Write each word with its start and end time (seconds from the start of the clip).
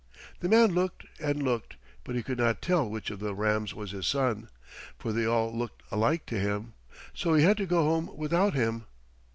The 0.39 0.49
man 0.49 0.73
looked 0.73 1.05
and 1.19 1.43
looked, 1.43 1.75
but 2.03 2.15
he 2.15 2.23
could 2.23 2.39
not 2.39 2.59
tell 2.59 2.89
which 2.89 3.11
of 3.11 3.19
the 3.19 3.35
rams 3.35 3.75
was 3.75 3.91
his 3.91 4.07
son, 4.07 4.49
for 4.97 5.11
they 5.13 5.27
all 5.27 5.55
looked 5.55 5.83
alike 5.91 6.25
to 6.25 6.39
him, 6.39 6.73
so 7.13 7.35
he 7.35 7.43
had 7.43 7.57
to 7.57 7.67
go 7.67 7.83
home 7.83 8.09
without 8.17 8.55
him. 8.55 8.85